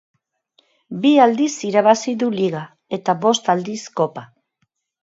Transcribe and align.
Bi 1.03 1.11
aldiz 1.25 1.51
irabazi 1.71 2.15
du 2.25 2.33
liga 2.41 2.65
eta 3.01 3.19
bost 3.27 3.57
aldiz 3.57 3.81
kopa. 4.03 4.27